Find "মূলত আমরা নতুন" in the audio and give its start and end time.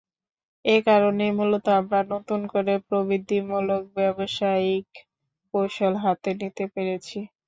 1.37-2.39